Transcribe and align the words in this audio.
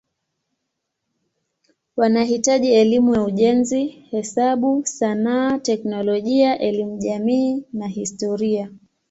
Wanahitaji 1.97 2.73
elimu 2.73 3.15
ya 3.15 3.23
ujenzi, 3.23 3.87
hesabu, 3.87 4.85
sanaa, 4.85 5.59
teknolojia, 5.59 6.59
elimu 6.59 6.97
jamii 6.97 7.63
na 7.73 7.87
historia. 7.87 8.69